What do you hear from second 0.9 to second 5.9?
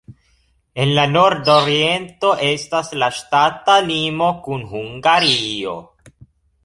la nordoriento estas la ŝtata limo kun Hungario.